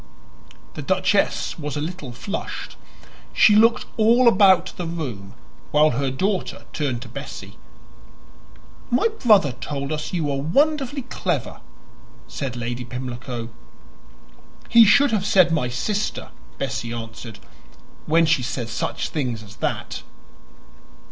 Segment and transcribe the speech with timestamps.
[0.73, 2.75] The duchess was a little flushed;
[3.33, 5.35] she looked all about the room,
[5.69, 7.59] while her daughter turned to Bessie.
[8.89, 11.61] "My brother told us you were wonderfully clever,"
[12.27, 13.49] said Lady Pimlico.
[14.69, 17.37] "He should have said my sister," Bessie answered
[18.07, 20.01] "when she says such things as that."